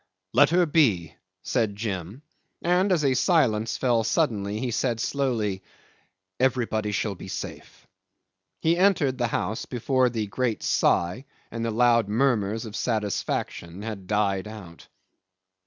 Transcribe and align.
"Let 0.33 0.49
her 0.49 0.65
be," 0.65 1.13
said 1.43 1.75
Jim, 1.75 2.23
and 2.63 2.91
as 2.91 3.05
a 3.05 3.13
silence 3.13 3.77
fell 3.77 4.03
suddenly, 4.03 4.59
he 4.59 4.71
said 4.71 4.99
slowly, 4.99 5.61
"Everybody 6.39 6.91
shall 6.91 7.13
be 7.13 7.27
safe." 7.27 7.85
He 8.61 8.75
entered 8.75 9.19
the 9.19 9.27
house 9.27 9.67
before 9.67 10.09
the 10.09 10.25
great 10.25 10.63
sigh, 10.63 11.25
and 11.51 11.63
the 11.63 11.69
loud 11.69 12.07
murmurs 12.09 12.65
of 12.65 12.75
satisfaction, 12.75 13.83
had 13.83 14.07
died 14.07 14.47
out. 14.47 14.87